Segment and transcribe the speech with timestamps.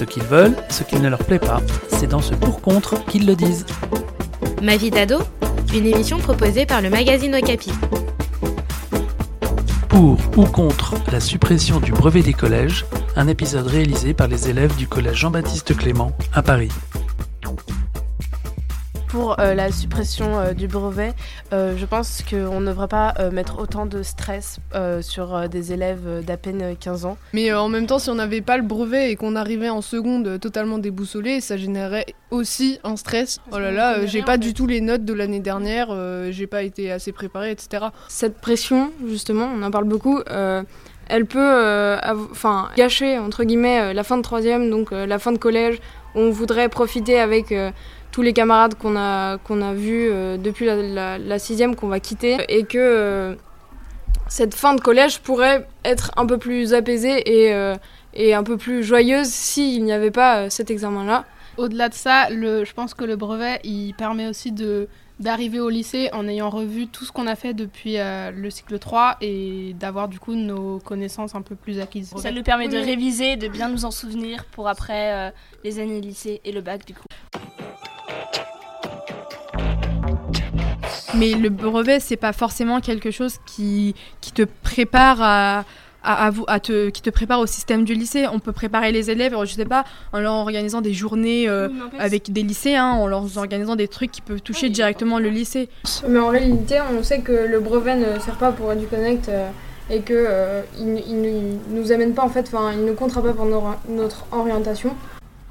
[0.00, 3.36] Ce qu'ils veulent, ce qui ne leur plaît pas, c'est dans ce pour-contre qu'ils le
[3.36, 3.66] disent.
[4.62, 5.18] Ma vie d'ado,
[5.74, 7.70] une émission proposée par le magazine Okapi.
[9.90, 14.74] Pour ou contre la suppression du brevet des collèges, un épisode réalisé par les élèves
[14.76, 16.72] du collège Jean-Baptiste Clément à Paris.
[19.10, 21.14] Pour euh, la suppression euh, du brevet,
[21.52, 25.48] euh, je pense qu'on ne devrait pas euh, mettre autant de stress euh, sur euh,
[25.48, 27.16] des élèves d'à peine 15 ans.
[27.32, 29.80] Mais euh, en même temps, si on n'avait pas le brevet et qu'on arrivait en
[29.82, 33.40] seconde totalement déboussolé, ça générait aussi un stress.
[33.50, 36.46] Oh là là, euh, j'ai pas du tout les notes de l'année dernière, euh, j'ai
[36.46, 37.86] pas été assez préparé, etc.
[38.06, 40.62] Cette pression, justement, on en parle beaucoup, euh,
[41.08, 41.98] elle peut euh,
[42.30, 45.80] enfin, gâcher, entre guillemets, euh, la fin de troisième, donc euh, la fin de collège.
[46.14, 47.70] On voudrait profiter avec euh,
[48.12, 51.88] tous les camarades qu'on a, qu'on a vus euh, depuis la, la- la sixième qu'on
[51.88, 53.34] va quitter, et que euh,
[54.28, 57.74] cette fin de collège pourrait être un peu plus apaisée et, euh,
[58.14, 61.24] et un peu plus joyeuse s'il n'y avait pas euh, cet examen-là.
[61.56, 64.88] Au-delà de ça, le, je pense que le brevet, il permet aussi de
[65.18, 68.78] d'arriver au lycée en ayant revu tout ce qu'on a fait depuis euh, le cycle
[68.78, 72.10] 3 et d'avoir du coup nos connaissances un peu plus acquises.
[72.16, 75.30] Ça nous permet de réviser, de bien nous en souvenir pour après euh,
[75.62, 77.02] les années lycée et le bac du coup.
[81.14, 85.64] Mais le brevet, c'est pas forcément quelque chose qui, qui te prépare à.
[86.02, 88.24] À, à vous, à te, qui te prépare au système du lycée.
[88.32, 92.32] On peut préparer les élèves, je sais pas, en leur organisant des journées euh, avec
[92.32, 95.68] des lycéens, en leur organisant des trucs qui peuvent toucher directement le lycée.
[96.08, 99.50] Mais en réalité, on sait que le brevet ne sert pas pour EduConnect euh,
[99.90, 102.92] et que euh, il, il ne- il nous amène pas en fait, enfin, il ne
[102.92, 104.96] comptera pas pour nos- notre orientation.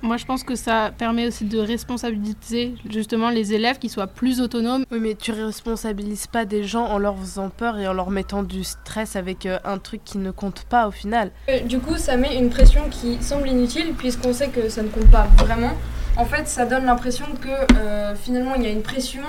[0.01, 4.39] Moi, je pense que ça permet aussi de responsabiliser justement les élèves qui soient plus
[4.41, 4.85] autonomes.
[4.91, 8.43] Oui, mais tu responsabilises pas des gens en leur faisant peur et en leur mettant
[8.43, 11.31] du stress avec euh, un truc qui ne compte pas au final.
[11.49, 14.87] Euh, Du coup, ça met une pression qui semble inutile puisqu'on sait que ça ne
[14.89, 15.71] compte pas vraiment.
[16.17, 19.23] En fait, ça donne l'impression que euh, finalement il y a une pression,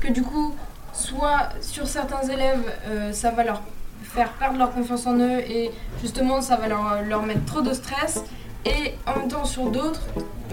[0.00, 0.54] que du coup,
[0.92, 3.62] soit sur certains élèves, euh, ça va leur
[4.02, 5.70] faire perdre leur confiance en eux et
[6.02, 8.22] justement ça va leur, leur mettre trop de stress.
[8.66, 10.02] Et en même temps, sur d'autres,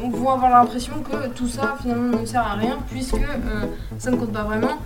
[0.01, 3.65] on va avoir l'impression que tout ça finalement ne sert à rien puisque euh,
[3.97, 4.77] ça ne compte pas vraiment.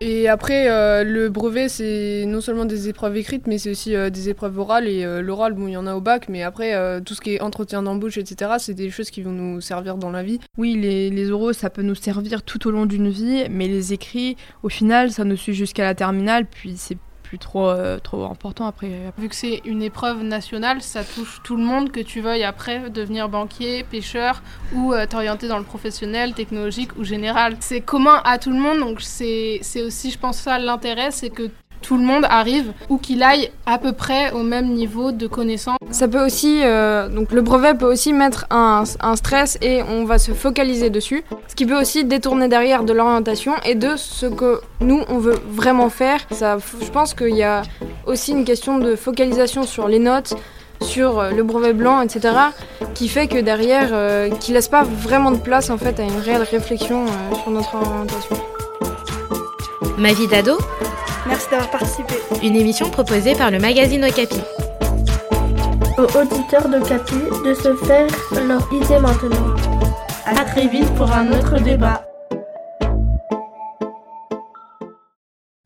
[0.00, 4.10] Et après, euh, le brevet, c'est non seulement des épreuves écrites, mais c'est aussi euh,
[4.10, 4.86] des épreuves orales.
[4.86, 7.20] Et euh, l'oral, bon, il y en a au bac, mais après, euh, tout ce
[7.20, 10.38] qui est entretien d'embauche, etc., c'est des choses qui vont nous servir dans la vie.
[10.56, 13.92] Oui, les, les oraux, ça peut nous servir tout au long d'une vie, mais les
[13.92, 18.24] écrits, au final, ça nous suit jusqu'à la terminale, puis c'est plus trop, euh, trop
[18.24, 19.12] important après.
[19.18, 22.88] Vu que c'est une épreuve nationale, ça touche tout le monde, que tu veuilles après
[22.88, 24.42] devenir banquier, pêcheur
[24.74, 27.56] ou euh, t'orienter dans le professionnel, technologique ou général.
[27.60, 31.50] C'est commun à tout le monde, donc c'est aussi, je pense, ça l'intérêt, c'est que
[31.82, 35.78] tout le monde arrive, ou qu'il aille à peu près au même niveau de connaissance.
[35.90, 40.04] Ça peut aussi, euh, donc le brevet peut aussi mettre un, un stress et on
[40.04, 41.24] va se focaliser dessus.
[41.46, 45.38] Ce qui peut aussi détourner derrière de l'orientation et de ce que nous on veut
[45.50, 46.20] vraiment faire.
[46.30, 47.62] Ça, je pense qu'il y a
[48.06, 50.34] aussi une question de focalisation sur les notes,
[50.80, 52.34] sur euh, le brevet blanc, etc.
[52.94, 56.18] qui fait que derrière, euh, qui laisse pas vraiment de place en fait à une
[56.18, 58.36] réelle réflexion euh, sur notre orientation.
[59.96, 60.58] Ma vie d'ado,
[61.28, 62.14] Merci d'avoir participé.
[62.42, 64.40] une émission proposée par le magazine Okapi.
[65.98, 68.08] Aux auditeurs de Capi de se faire
[68.46, 69.54] leur idée maintenant.
[70.24, 72.04] À très vite pour un autre débat.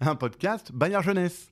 [0.00, 1.51] Un podcast Bayard Jeunesse.